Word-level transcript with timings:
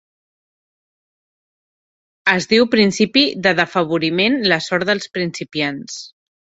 Es 2.35 2.49
diu 2.55 2.67
principi 2.79 3.25
de 3.45 3.57
d'afavoriment, 3.61 4.43
la 4.55 4.61
sort 4.71 4.93
dels 4.93 5.11
principiants. 5.21 6.05